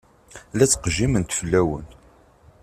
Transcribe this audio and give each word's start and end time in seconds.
La 0.57 0.65
ttqejjiment 0.67 1.31
fell-awen. 1.37 1.85